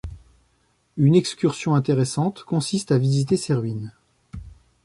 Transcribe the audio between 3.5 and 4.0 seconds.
ruines.